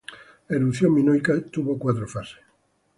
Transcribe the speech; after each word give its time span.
La 0.49 0.55
erupción 0.55 0.95
minoica 0.95 1.39
tuvo 1.51 1.77
cuatro 1.77 2.07
fases. 2.07 2.39